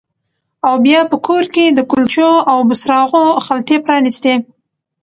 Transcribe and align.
او 0.67 0.73
بیا 0.85 1.01
په 1.11 1.17
کور 1.27 1.43
کې 1.53 1.65
د 1.69 1.79
کلچو 1.91 2.29
او 2.51 2.57
بوسراغو 2.67 3.23
خلطې 3.45 3.77
پرانیستې 3.85 4.33